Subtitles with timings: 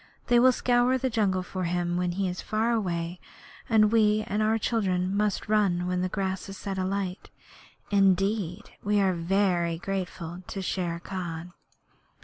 [0.29, 3.19] They will scour the jungle for him when he is far away,
[3.69, 7.29] and we and our children must run when the grass is set alight.
[7.91, 11.53] Indeed, we are very grateful to Shere Khan!'